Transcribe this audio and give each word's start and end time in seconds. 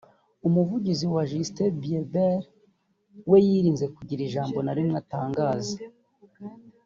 umuvugizi 0.47 1.05
wa 1.13 1.23
Justin 1.31 1.71
Bieber 1.81 2.37
we 3.29 3.37
yirinze 3.47 3.85
kugira 3.95 4.21
ijambo 4.27 4.57
na 4.61 4.71
rimwe 4.77 4.95
atangaza 5.03 5.75